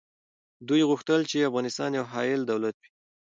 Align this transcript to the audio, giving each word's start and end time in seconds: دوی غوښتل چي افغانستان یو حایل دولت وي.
دوی 0.67 0.81
غوښتل 0.89 1.21
چي 1.29 1.47
افغانستان 1.49 1.89
یو 1.97 2.05
حایل 2.13 2.41
دولت 2.51 2.75
وي. 2.81 2.89